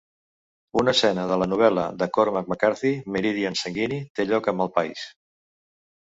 [0.81, 5.05] Una escena de la novel·la de Cormac McCarthy "Meridian sanguini" té lloc al Malpais.